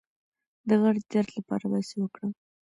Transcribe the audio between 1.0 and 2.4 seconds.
د درد لپاره باید څه وکړم؟